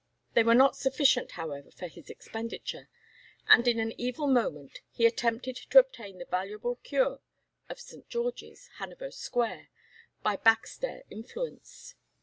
[0.33, 2.89] They were not sufficient, however, for his expenditure,
[3.47, 7.21] and in an evil moment he attempted to obtain the valuable cure
[7.69, 8.09] of St.
[8.09, 9.67] George's, Hanover Square,
[10.23, 11.93] by back stair influence.